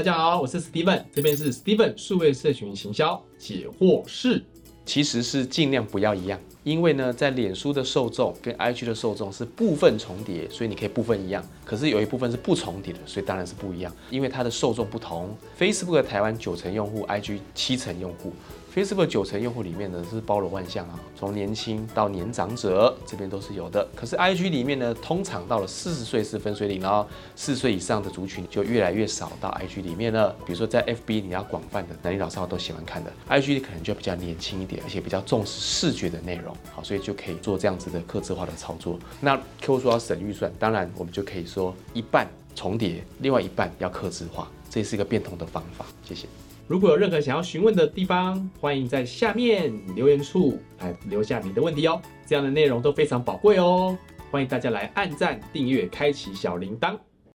[0.00, 4.42] 大家好，我是 Steven，这边是 Steven 数位社群行销解惑室。
[4.86, 11.42] 其实是尽量不要一样，因为呢，在脸书的受众跟 IG 的受众是部分重叠，所以你可以部分一样。
[11.64, 15.34] 可是有一部分是不重叠的，所以当然是不一样，因为它的受众不同。
[15.58, 18.32] Facebook 台湾九成用户，IG 七成用户。
[18.72, 23.84] Facebook 九成用户里面呢是包罗万象啊，从年轻到年长者这边都是有的。
[23.96, 27.04] 可是 IG 里面呢，通常到了四十岁是分水岭哦，
[27.34, 30.30] 四十岁以上的族群就越来越少到 IG 里面了。
[30.46, 38.98] 比如说在 FB 你要广泛的男女老少都喜欢看的，IG 可能就比较年轻一点，而且比较重视视觉的内容，好，所以就可以做这样子的刻字化的操作。
[39.20, 45.84] 那 Q 说要省预算，当然我们就可以说一半重叠，另外一半要刻字化，这是一个变通的方法。
[46.02, 46.26] 谢谢。
[46.68, 52.00] 如果有任何想要询问的地方，欢迎在下面留言处来留下你的问题哦。
[52.24, 53.98] 这样的内容都非常宝贵哦，
[54.30, 56.96] 欢迎大家来按赞、订阅、开启小铃铛。